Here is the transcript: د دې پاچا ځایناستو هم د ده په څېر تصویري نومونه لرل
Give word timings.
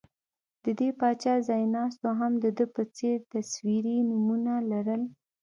د 0.63 0.65
دې 0.79 0.89
پاچا 0.99 1.33
ځایناستو 1.47 2.09
هم 2.19 2.31
د 2.43 2.45
ده 2.57 2.65
په 2.75 2.83
څېر 2.97 3.17
تصویري 3.33 3.97
نومونه 4.09 4.53
لرل 4.71 5.01